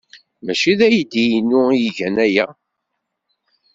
Maci 0.45 0.73
d 0.79 0.81
aydi-inu 0.87 1.61
ay 1.71 1.81
igan 1.87 2.15
aya. 2.25 2.45